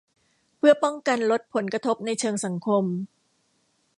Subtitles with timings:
[0.57, 2.83] เพื่อป้องกันลดผลกระทบในเชิงสังคม